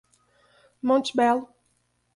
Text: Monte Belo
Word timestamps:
Monte 0.81 1.13
Belo 1.13 1.53